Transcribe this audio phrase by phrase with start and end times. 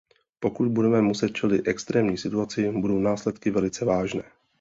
[0.39, 4.23] Pokud budeme muset čelit extrémní situaci, budou následky velice vážné.